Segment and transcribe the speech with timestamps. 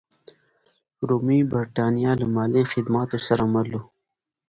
[1.07, 3.81] رومي برېټانیا له مالي خدماتو سره مل وه.